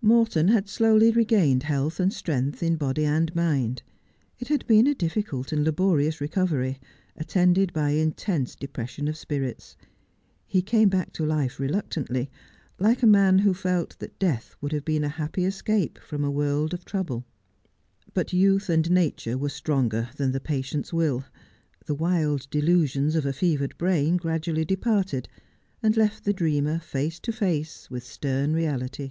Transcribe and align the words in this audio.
Morton 0.00 0.48
had 0.48 0.70
slowly 0.70 1.10
regained 1.10 1.64
health 1.64 2.00
and 2.00 2.10
strength 2.14 2.62
in 2.62 2.76
body 2.76 3.04
and 3.04 3.34
mind. 3.34 3.82
It 4.38 4.48
had 4.48 4.66
been 4.66 4.86
a 4.86 4.94
difficult 4.94 5.52
and 5.52 5.64
laborious 5.64 6.18
recovery, 6.18 6.78
attended 7.16 7.74
by 7.74 7.90
intense 7.90 8.54
depression 8.56 9.06
of 9.06 9.18
spirits. 9.18 9.76
He 10.46 10.62
came 10.62 10.88
back 10.88 11.12
to 11.14 11.26
life 11.26 11.58
reluc 11.58 11.90
tantly, 11.90 12.28
like 12.78 13.02
a 13.02 13.06
man 13.08 13.40
who 13.40 13.52
felt 13.52 13.98
that 13.98 14.18
death 14.18 14.56
would 14.62 14.72
have 14.72 14.84
been 14.84 15.04
a 15.04 15.08
happy 15.10 15.44
escape 15.44 15.98
from 15.98 16.24
a 16.24 16.30
world 16.30 16.72
of 16.72 16.86
trouble. 16.86 17.26
But 18.14 18.32
youth 18.32 18.70
and 18.70 18.90
nature 18.90 19.36
were 19.36 19.50
stronger 19.50 20.08
than 20.16 20.32
the 20.32 20.40
patient's 20.40 20.90
will. 20.90 21.26
The 21.84 21.94
wild 21.94 22.48
delusions 22.50 23.14
of 23.14 23.26
a 23.26 23.32
fevered 23.34 23.76
brain 23.76 24.16
gradually 24.16 24.64
departed, 24.64 25.28
and 25.82 25.98
left 25.98 26.24
the 26.24 26.32
dreamer 26.32 26.78
face 26.78 27.20
to 27.20 27.32
face 27.32 27.90
with 27.90 28.04
stern 28.06 28.54
reality. 28.54 29.10